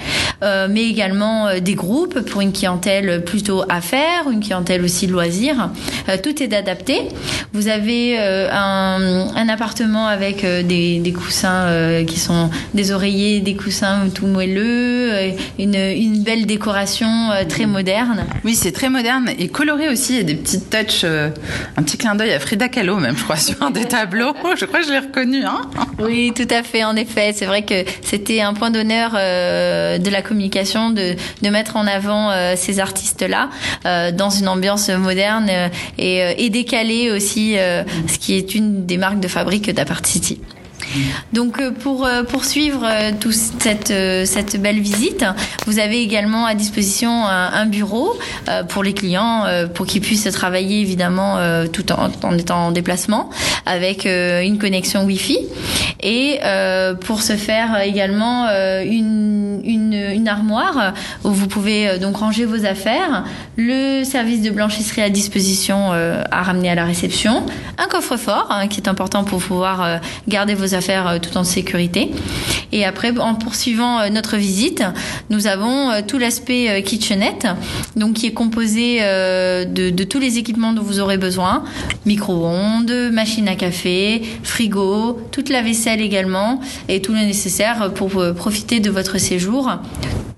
euh, 0.42 0.68
mais 0.70 0.82
également 0.84 1.48
euh, 1.48 1.60
des 1.60 1.74
groupes 1.74 2.20
pour 2.20 2.40
une 2.40 2.52
clientèle 2.52 3.22
plutôt 3.24 3.64
affaires, 3.68 4.28
une 4.30 4.40
clientèle 4.40 4.82
aussi 4.82 5.06
loisirs. 5.06 5.70
Euh, 6.08 6.16
tout 6.22 6.42
est 6.42 6.52
adapté. 6.54 7.08
Vous 7.52 7.68
avez 7.68 8.16
euh, 8.18 8.48
un, 8.52 9.28
un 9.34 9.48
appartement 9.48 10.06
avec 10.06 10.44
euh, 10.44 10.62
des, 10.62 10.98
des 11.00 11.12
coussins 11.12 11.66
euh, 11.66 12.04
qui 12.04 12.18
sont 12.18 12.50
des 12.74 12.92
oreillers, 12.92 13.40
des 13.40 13.54
coussins 13.56 14.08
tout 14.14 14.26
moelleux, 14.26 15.12
euh, 15.12 15.30
une, 15.58 15.74
une 15.74 16.22
belle 16.22 16.46
décoration 16.46 17.30
euh, 17.32 17.44
très 17.48 17.66
moderne. 17.66 18.24
Oui, 18.44 18.54
c'est 18.54 18.72
très 18.72 18.88
moderne 18.88 19.28
et 19.38 19.48
coloré 19.48 19.88
aussi. 19.88 20.12
Il 20.14 20.18
y 20.18 20.20
a 20.20 20.24
des 20.24 20.34
petites 20.34 20.70
touches, 20.70 21.02
euh, 21.04 21.28
un 21.76 21.82
petit 21.82 21.98
clin 21.98 22.14
d'œil 22.14 22.32
à 22.32 22.40
Frida 22.40 22.68
Kahlo 22.68 22.96
même, 22.96 23.16
je 23.16 23.24
crois, 23.24 23.36
sur 23.36 23.62
un 23.62 23.70
des 23.70 23.84
tableaux. 23.84 24.21
Je 24.56 24.64
crois 24.64 24.80
que 24.80 24.86
je 24.86 24.92
l'ai 24.92 24.98
reconnu. 24.98 25.44
Hein 25.44 25.62
Oui, 25.98 26.32
tout 26.34 26.48
à 26.50 26.62
fait, 26.62 26.84
en 26.84 26.96
effet. 26.96 27.32
C'est 27.34 27.46
vrai 27.46 27.62
que 27.62 27.84
c'était 28.02 28.40
un 28.40 28.54
point 28.54 28.70
d'honneur 28.70 29.12
euh, 29.14 29.98
de 29.98 30.10
la 30.10 30.22
communication 30.22 30.90
de, 30.90 31.16
mettre 31.50 31.76
en 31.76 31.86
avant 31.86 32.30
euh, 32.30 32.54
ces 32.56 32.80
artistes-là 32.80 33.50
euh, 33.84 34.10
dans 34.10 34.30
une 34.30 34.48
ambiance 34.48 34.88
moderne 34.88 35.50
et, 35.98 36.18
et 36.38 37.10
aussi, 37.10 37.54
ce 37.54 38.18
qui 38.18 38.34
est 38.34 38.54
une 38.54 38.86
des 38.86 38.96
marques 38.96 39.20
de 39.20 39.28
fabrique 39.28 39.70
d'Apart 39.70 40.04
City. 40.06 40.40
Donc 41.32 41.60
euh, 41.60 41.70
pour 41.70 42.06
euh, 42.06 42.22
poursuivre 42.22 42.84
euh, 42.84 43.12
toute 43.18 43.32
cette, 43.32 44.60
belle 44.60 44.80
visite, 44.80 45.24
vous 45.66 45.78
avez 45.78 46.02
également 46.02 46.46
à 46.46 46.54
disposition 46.54 47.26
un, 47.26 47.66
bureau 47.66 48.12
pour 48.68 48.82
les 48.82 48.92
clients 48.92 49.44
pour 49.74 49.86
qu'ils 49.86 50.00
puissent 50.00 50.28
travailler 50.32 50.80
évidemment 50.80 51.38
tout 51.72 51.90
en, 51.92 52.36
étant 52.36 52.66
en 52.66 52.70
déplacement 52.72 53.30
avec 53.66 54.04
une 54.04 54.58
connexion 54.58 55.04
Wi-Fi. 55.04 55.38
Et 56.02 56.40
pour 57.00 57.22
se 57.22 57.36
faire 57.36 57.80
également 57.82 58.48
une, 58.82 59.62
une 60.12 60.28
armoire 60.28 60.94
où 61.24 61.30
vous 61.30 61.48
pouvez 61.48 61.88
euh, 61.88 61.98
donc 61.98 62.16
ranger 62.16 62.44
vos 62.44 62.64
affaires, 62.64 63.24
le 63.56 64.04
service 64.04 64.42
de 64.42 64.50
blanchisserie 64.50 65.02
à 65.02 65.10
disposition 65.10 65.90
euh, 65.92 66.22
à 66.30 66.42
ramener 66.42 66.70
à 66.70 66.74
la 66.74 66.84
réception, 66.84 67.44
un 67.78 67.86
coffre-fort 67.86 68.48
hein, 68.50 68.68
qui 68.68 68.80
est 68.80 68.88
important 68.88 69.24
pour 69.24 69.40
pouvoir 69.40 69.82
euh, 69.82 69.96
garder 70.28 70.54
vos 70.54 70.74
affaires 70.74 71.08
euh, 71.08 71.18
tout 71.18 71.36
en 71.36 71.44
sécurité. 71.44 72.10
Et 72.72 72.84
après, 72.84 73.16
en 73.18 73.34
poursuivant 73.34 74.00
euh, 74.00 74.08
notre 74.08 74.36
visite, 74.36 74.82
nous 75.30 75.46
avons 75.46 75.90
euh, 75.90 76.00
tout 76.06 76.18
l'aspect 76.18 76.70
euh, 76.70 76.80
kitchenette, 76.80 77.46
donc 77.96 78.14
qui 78.14 78.26
est 78.26 78.32
composé 78.32 78.98
euh, 79.00 79.64
de, 79.64 79.90
de 79.90 80.04
tous 80.04 80.18
les 80.18 80.38
équipements 80.38 80.72
dont 80.72 80.82
vous 80.82 81.00
aurez 81.00 81.18
besoin. 81.18 81.64
Micro-ondes, 82.06 83.10
machine 83.12 83.48
à 83.48 83.54
café, 83.54 84.22
frigo, 84.42 85.20
toute 85.30 85.48
la 85.48 85.62
vaisselle 85.62 86.00
également, 86.00 86.60
et 86.88 87.02
tout 87.02 87.12
le 87.12 87.20
nécessaire 87.20 87.92
pour 87.94 88.16
euh, 88.16 88.32
profiter 88.32 88.80
de 88.80 88.90
votre 88.90 89.18
séjour 89.18 89.70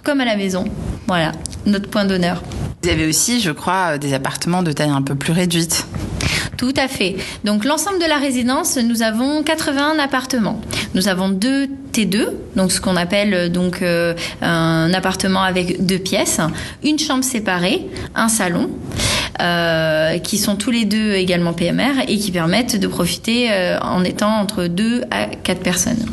comme 0.05 0.21
à 0.21 0.25
la 0.25 0.37
maison. 0.37 0.65
Voilà, 1.07 1.33
notre 1.67 1.89
point 1.89 2.05
d'honneur. 2.05 2.43
Vous 2.83 2.91
avez 2.91 3.07
aussi, 3.07 3.41
je 3.41 3.51
crois, 3.51 3.99
des 3.99 4.13
appartements 4.15 4.63
de 4.63 4.73
taille 4.73 4.91
un 4.91 5.03
peu 5.03 5.15
plus 5.15 5.33
réduite. 5.33 5.87
Tout 6.57 6.75
à 6.77 6.87
fait. 6.87 7.17
Donc 7.45 7.65
l'ensemble 7.65 7.99
de 7.99 8.07
la 8.07 8.17
résidence, 8.17 8.77
nous 8.77 9.03
avons 9.03 9.43
81 9.43 9.99
appartements. 9.99 10.61
Nous 10.95 11.09
avons 11.09 11.29
deux 11.29 11.67
T2, 11.93 12.29
donc 12.55 12.71
ce 12.71 12.81
qu'on 12.81 12.97
appelle 12.97 13.35
euh, 13.35 13.49
donc 13.49 13.83
euh, 13.83 14.15
un 14.41 14.93
appartement 14.95 15.43
avec 15.43 15.85
deux 15.85 15.99
pièces, 15.99 16.41
une 16.85 16.99
chambre 16.99 17.25
séparée, 17.25 17.87
un 18.15 18.29
salon. 18.29 18.71
euh, 19.41 20.19
qui 20.19 20.39
sont 20.39 20.55
tous 20.55 20.71
les 20.71 20.85
deux 20.85 21.15
également 21.15 21.53
PMR 21.53 22.03
et 22.07 22.19
qui 22.19 22.31
permettent 22.31 22.79
de 22.79 22.87
profiter 22.87 23.49
euh, 23.51 23.81
en 23.81 24.05
étant 24.05 24.31
entre 24.31 24.67
deux 24.67 25.03
à 25.11 25.27
quatre 25.27 25.61
personnes. 25.61 26.07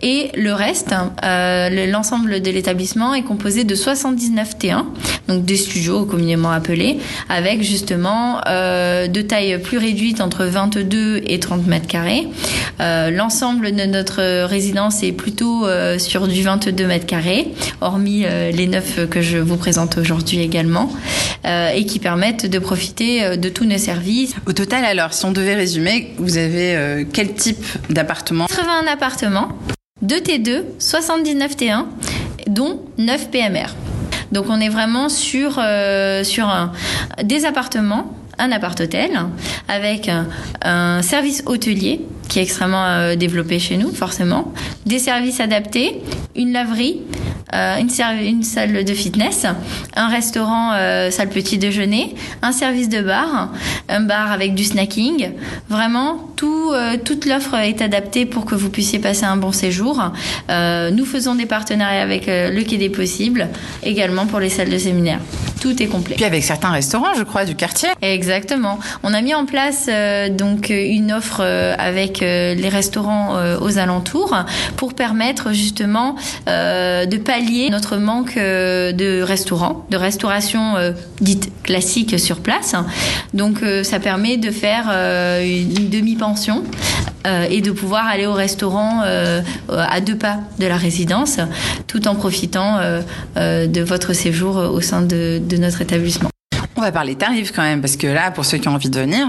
Et 0.00 0.30
le 0.36 0.52
reste, 0.52 0.94
euh, 1.24 1.68
le- 1.70 1.90
l'ensemble 1.90 2.40
de 2.40 2.50
l'établissement 2.52 3.14
est 3.14 3.22
composé 3.22 3.64
de 3.64 3.74
79 3.74 4.56
T1, 4.56 4.84
donc 5.26 5.44
des 5.44 5.56
studios 5.56 6.04
communément 6.04 6.52
appelés, 6.52 6.98
avec 7.28 7.62
justement 7.62 8.40
euh, 8.46 9.08
de 9.08 9.20
taille 9.22 9.58
plus 9.60 9.76
réduite 9.78 10.20
entre 10.20 10.44
22 10.44 11.22
et 11.26 11.40
30 11.40 11.66
mètres 11.66 11.88
carrés. 11.88 12.28
Euh, 12.80 13.10
L'ensemble 13.10 13.72
de 13.74 13.84
notre 13.86 14.44
résidence 14.44 15.02
est 15.02 15.10
plutôt 15.12 15.66
euh, 15.66 15.98
sur 15.98 16.28
du 16.28 16.42
22 16.42 16.86
mètres 16.86 17.06
carrés, 17.06 17.48
hormis 17.80 18.22
euh, 18.24 18.52
les 18.52 18.68
neuf 18.68 19.00
que 19.10 19.20
je 19.20 19.38
vous 19.38 19.56
présente 19.56 19.98
aujourd'hui 19.98 20.40
également, 20.40 20.92
euh, 21.44 21.70
et 21.70 21.84
qui 21.86 21.98
permettent 21.98 22.46
de 22.46 22.58
profiter 22.60 23.36
de 23.36 23.48
tous 23.48 23.64
nos 23.64 23.78
services. 23.78 24.34
Au 24.46 24.52
total, 24.52 24.84
alors, 24.84 25.12
si 25.12 25.24
on 25.24 25.32
devait 25.32 25.56
résumer, 25.56 26.12
vous 26.18 26.36
avez 26.36 26.76
euh, 26.76 27.04
quel 27.12 27.34
type 27.34 27.64
d'appartement? 27.90 28.46
81 28.46 28.86
appartements, 28.92 29.48
2 30.02 30.16
T2, 30.16 30.62
79 30.78 31.56
T1, 31.56 31.84
dont 32.46 32.80
9 32.98 33.30
PMR. 33.30 33.66
Donc 34.32 34.46
on 34.48 34.60
est 34.60 34.68
vraiment 34.68 35.08
sur, 35.08 35.58
euh, 35.58 36.22
sur 36.22 36.48
des 37.22 37.44
appartements, 37.44 38.14
un 38.38 38.52
appart-hôtel, 38.52 39.10
avec 39.68 40.10
un, 40.62 41.02
service 41.02 41.42
hôtelier 41.46 42.00
qui 42.28 42.38
est 42.38 42.42
extrêmement 42.42 42.84
euh, 42.84 43.16
développé 43.16 43.58
chez 43.58 43.76
nous, 43.76 43.90
forcément, 43.92 44.52
des 44.86 44.98
services 44.98 45.40
adaptés, 45.40 46.02
une 46.36 46.52
laverie, 46.52 47.00
une, 47.52 47.88
ser- 47.90 48.24
une 48.24 48.42
salle 48.42 48.84
de 48.84 48.94
fitness, 48.94 49.46
un 49.96 50.08
restaurant, 50.08 50.72
euh, 50.74 51.10
salle 51.10 51.28
petit 51.28 51.58
déjeuner, 51.58 52.14
un 52.42 52.52
service 52.52 52.88
de 52.88 53.00
bar, 53.00 53.52
un 53.88 54.00
bar 54.00 54.32
avec 54.32 54.54
du 54.54 54.64
snacking. 54.64 55.30
Vraiment, 55.68 56.28
tout, 56.36 56.70
euh, 56.72 56.96
toute 57.02 57.26
l'offre 57.26 57.54
est 57.54 57.82
adaptée 57.82 58.26
pour 58.26 58.44
que 58.44 58.54
vous 58.54 58.70
puissiez 58.70 58.98
passer 58.98 59.24
un 59.24 59.36
bon 59.36 59.52
séjour. 59.52 60.02
Euh, 60.50 60.90
nous 60.90 61.04
faisons 61.04 61.34
des 61.34 61.46
partenariats 61.46 62.02
avec 62.02 62.28
euh, 62.28 62.50
le 62.50 62.62
Quai 62.62 62.76
des 62.76 62.90
Possibles, 62.90 63.48
également 63.82 64.26
pour 64.26 64.40
les 64.40 64.50
salles 64.50 64.70
de 64.70 64.78
séminaire. 64.78 65.20
Tout 65.60 65.82
est 65.82 65.86
complet. 65.86 66.14
Puis 66.14 66.24
avec 66.24 66.44
certains 66.44 66.70
restaurants, 66.70 67.14
je 67.16 67.24
crois, 67.24 67.44
du 67.44 67.56
quartier. 67.56 67.88
Exactement. 68.00 68.78
On 69.02 69.12
a 69.12 69.20
mis 69.20 69.34
en 69.34 69.44
place 69.44 69.86
euh, 69.88 70.28
donc 70.28 70.70
euh, 70.70 70.84
une 70.86 71.12
offre 71.12 71.40
euh, 71.40 71.74
avec 71.78 72.22
euh, 72.22 72.54
les 72.54 72.68
restaurants 72.68 73.36
euh, 73.36 73.58
aux 73.60 73.78
alentours 73.78 74.36
pour 74.76 74.94
permettre 74.94 75.52
justement 75.52 76.14
euh, 76.48 77.06
de 77.06 77.16
pallier 77.38 77.70
notre 77.70 77.96
manque 77.96 78.36
euh, 78.36 78.92
de 78.92 79.22
restaurants, 79.22 79.86
de 79.90 79.96
restauration 79.96 80.76
euh, 80.76 80.92
dite 81.20 81.52
classique 81.62 82.18
sur 82.18 82.40
place. 82.40 82.74
Donc 83.32 83.62
euh, 83.62 83.84
ça 83.84 84.00
permet 84.00 84.36
de 84.36 84.50
faire 84.50 84.88
une 85.40 85.88
demi-pension 85.88 86.64
et 87.50 87.60
de 87.60 87.70
pouvoir 87.70 88.06
aller 88.06 88.26
au 88.26 88.32
restaurant 88.32 89.02
à 89.02 90.00
deux 90.00 90.16
pas 90.16 90.38
de 90.58 90.66
la 90.66 90.76
résidence 90.76 91.38
tout 91.86 92.08
en 92.08 92.14
profitant 92.14 92.78
de 93.36 93.80
votre 93.80 94.12
séjour 94.12 94.56
au 94.56 94.80
sein 94.80 95.02
de, 95.02 95.40
notre 95.58 95.82
établissement. 95.82 96.30
On 96.76 96.80
va 96.80 96.92
parler 96.92 97.16
tarifs 97.16 97.52
quand 97.52 97.62
même, 97.62 97.80
parce 97.80 97.96
que 97.96 98.06
là, 98.06 98.30
pour 98.30 98.44
ceux 98.44 98.58
qui 98.58 98.68
ont 98.68 98.74
envie 98.74 98.90
de 98.90 98.98
venir, 98.98 99.28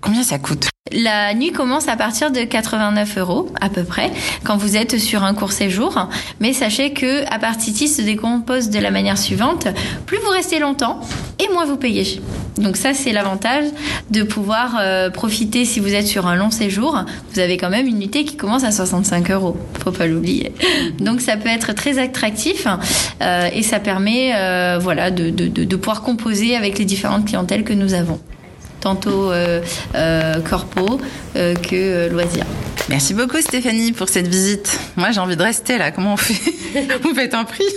combien 0.00 0.22
ça 0.22 0.38
coûte 0.38 0.68
La 0.92 1.34
nuit 1.34 1.52
commence 1.52 1.88
à 1.88 1.96
partir 1.96 2.30
de 2.30 2.44
89 2.44 3.18
euros 3.18 3.48
à 3.60 3.68
peu 3.68 3.84
près 3.84 4.10
quand 4.44 4.56
vous 4.56 4.76
êtes 4.76 4.98
sur 4.98 5.24
un 5.24 5.34
court 5.34 5.52
séjour. 5.52 6.08
Mais 6.40 6.52
sachez 6.52 6.92
que 6.92 7.24
Apartiti 7.32 7.88
se 7.88 8.02
décompose 8.02 8.70
de 8.70 8.78
la 8.78 8.90
manière 8.90 9.18
suivante 9.18 9.68
plus 10.06 10.18
vous 10.18 10.30
restez 10.30 10.58
longtemps 10.58 11.00
et 11.38 11.52
moins 11.52 11.64
vous 11.64 11.76
payez. 11.76 12.20
Donc 12.58 12.76
ça 12.76 12.94
c'est 12.94 13.12
l'avantage 13.12 13.64
de 14.10 14.22
pouvoir 14.22 14.76
euh, 14.80 15.10
profiter 15.10 15.64
si 15.64 15.80
vous 15.80 15.94
êtes 15.94 16.06
sur 16.06 16.26
un 16.26 16.36
long 16.36 16.50
séjour. 16.50 17.04
Vous 17.32 17.40
avez 17.40 17.56
quand 17.56 17.70
même 17.70 17.86
une 17.86 17.98
nuitée 17.98 18.24
qui 18.24 18.36
commence 18.36 18.64
à 18.64 18.70
65 18.70 19.30
euros. 19.30 19.56
Faut 19.82 19.92
pas 19.92 20.06
l'oublier. 20.06 20.52
Donc 20.98 21.20
ça 21.20 21.36
peut 21.36 21.48
être 21.48 21.74
très 21.74 21.98
attractif 21.98 22.66
euh, 23.22 23.48
et 23.52 23.62
ça 23.62 23.80
permet 23.80 24.32
euh, 24.34 24.78
voilà 24.80 25.10
de, 25.10 25.30
de, 25.30 25.48
de, 25.48 25.64
de 25.64 25.76
pouvoir 25.76 26.02
composer 26.02 26.56
avec 26.56 26.78
les 26.78 26.84
différentes 26.84 27.26
clientèles 27.26 27.64
que 27.64 27.72
nous 27.72 27.94
avons 27.94 28.20
tantôt 28.80 29.30
euh, 29.32 29.60
euh, 29.94 30.40
corpo 30.40 31.00
euh, 31.36 31.54
que 31.54 32.08
loisirs. 32.10 32.46
Merci 32.88 33.14
beaucoup 33.14 33.40
Stéphanie 33.40 33.92
pour 33.92 34.08
cette 34.08 34.28
visite. 34.28 34.78
Moi 34.96 35.10
j'ai 35.10 35.20
envie 35.20 35.36
de 35.36 35.42
rester 35.42 35.78
là, 35.78 35.90
comment 35.90 36.14
on 36.14 36.16
fait? 36.16 36.52
Vous 37.02 37.14
faites 37.14 37.34
un 37.34 37.44
prix? 37.44 37.64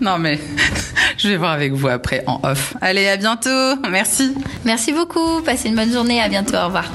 Non 0.00 0.18
mais 0.18 0.40
je 1.16 1.28
vais 1.28 1.36
voir 1.36 1.52
avec 1.52 1.72
vous 1.72 1.86
après 1.86 2.24
en 2.26 2.40
off. 2.42 2.74
Allez, 2.80 3.06
à 3.06 3.16
bientôt. 3.16 3.76
Merci. 3.88 4.34
Merci 4.64 4.92
beaucoup, 4.92 5.40
passez 5.42 5.68
une 5.68 5.76
bonne 5.76 5.92
journée, 5.92 6.20
à 6.20 6.28
bientôt, 6.28 6.56
au 6.56 6.64
revoir. 6.64 6.90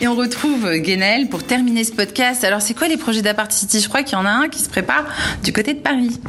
Et 0.00 0.08
on 0.08 0.14
retrouve 0.14 0.70
Guénel 0.76 1.28
pour 1.28 1.44
terminer 1.44 1.84
ce 1.84 1.92
podcast. 1.92 2.44
Alors 2.44 2.62
c'est 2.62 2.74
quoi 2.74 2.88
les 2.88 2.96
projets 2.96 3.22
d'Apart 3.22 3.52
City 3.52 3.80
Je 3.80 3.88
crois 3.88 4.02
qu'il 4.02 4.18
y 4.18 4.20
en 4.20 4.26
a 4.26 4.30
un 4.30 4.48
qui 4.48 4.60
se 4.60 4.68
prépare 4.68 5.04
du 5.42 5.52
côté 5.52 5.74
de 5.74 5.80
Paris. 5.80 6.20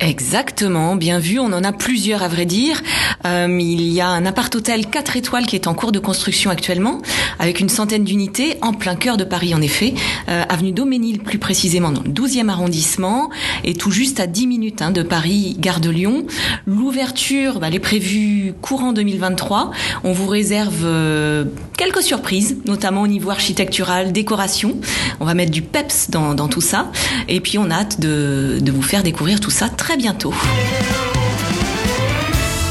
Exactement, 0.00 0.96
bien 0.96 1.20
vu. 1.20 1.38
On 1.38 1.52
en 1.52 1.62
a 1.62 1.72
plusieurs 1.72 2.24
à 2.24 2.28
vrai 2.28 2.46
dire. 2.46 2.82
Euh, 3.26 3.46
il 3.60 3.88
y 3.88 4.00
a 4.00 4.08
un 4.08 4.26
appart-hôtel 4.26 4.86
4 4.86 5.16
étoiles 5.16 5.46
qui 5.46 5.54
est 5.54 5.68
en 5.68 5.74
cours 5.74 5.92
de 5.92 6.00
construction 6.00 6.50
actuellement, 6.50 7.00
avec 7.38 7.60
une 7.60 7.68
centaine 7.68 8.02
d'unités 8.02 8.58
en 8.60 8.72
plein 8.72 8.96
cœur 8.96 9.16
de 9.16 9.24
Paris 9.24 9.54
en 9.54 9.62
effet, 9.62 9.94
euh, 10.28 10.42
avenue 10.48 10.72
Dauménil 10.72 11.20
plus 11.20 11.38
précisément 11.38 11.92
dans 11.92 12.02
le 12.02 12.10
12e 12.10 12.48
arrondissement, 12.48 13.30
et 13.62 13.74
tout 13.74 13.92
juste 13.92 14.18
à 14.18 14.26
10 14.26 14.48
minutes 14.48 14.82
hein, 14.82 14.90
de 14.90 15.02
Paris, 15.02 15.56
gare 15.60 15.80
de 15.80 15.90
Lyon. 15.90 16.26
L'ouverture, 16.66 17.60
bah, 17.60 17.68
elle 17.68 17.76
est 17.76 17.78
prévue 17.78 18.52
courant 18.60 18.92
2023. 18.92 19.70
On 20.02 20.12
vous 20.12 20.26
réserve 20.26 20.82
euh, 20.84 21.44
quelques 21.78 22.02
surprises, 22.02 22.58
notamment 22.66 23.02
au 23.02 23.08
niveau 23.08 23.30
architectural, 23.30 24.10
décoration. 24.10 24.76
On 25.20 25.24
va 25.24 25.34
mettre 25.34 25.52
du 25.52 25.62
peps 25.62 26.10
dans, 26.10 26.34
dans 26.34 26.48
tout 26.48 26.60
ça. 26.60 26.90
Et 27.28 27.40
puis 27.40 27.58
on 27.58 27.70
a 27.70 27.74
hâte 27.74 28.00
de, 28.00 28.58
de 28.60 28.72
vous 28.72 28.82
faire 28.82 29.04
découvrir 29.04 29.38
tout 29.38 29.50
ça 29.50 29.68
bientôt. 29.96 30.34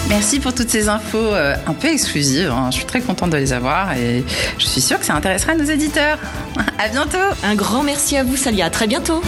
Merci 0.09 0.39
pour 0.39 0.53
toutes 0.53 0.69
ces 0.69 0.89
infos 0.89 1.17
euh, 1.17 1.55
un 1.65 1.73
peu 1.73 1.87
exclusives. 1.87 2.51
hein. 2.51 2.67
Je 2.69 2.75
suis 2.77 2.85
très 2.85 3.01
contente 3.01 3.31
de 3.31 3.37
les 3.37 3.51
avoir 3.51 3.93
et 3.93 4.23
je 4.59 4.65
suis 4.65 4.81
sûre 4.81 4.99
que 4.99 5.05
ça 5.05 5.15
intéressera 5.15 5.55
nos 5.55 5.63
éditeurs. 5.65 6.19
À 6.77 6.87
bientôt. 6.89 7.17
Un 7.43 7.55
grand 7.55 7.81
merci 7.83 8.17
à 8.17 8.23
vous, 8.23 8.35
Salia. 8.35 8.65
À 8.65 8.69
très 8.69 8.87
bientôt. 8.87 9.21